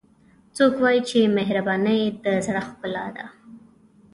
[0.55, 3.25] څوک وایي چې مهربانۍ د زړه ښکلا ده